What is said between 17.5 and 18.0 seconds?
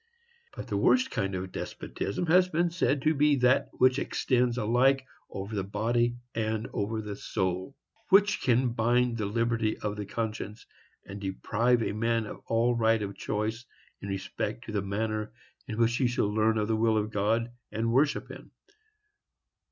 and